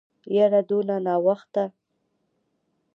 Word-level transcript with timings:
يره 0.37 0.61
دونه 0.69 0.95
ناوخته. 1.05 1.63